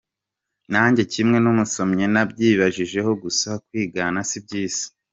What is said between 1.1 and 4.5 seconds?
kimwe n'umusomyi nabyibajijeho gusa kwigana si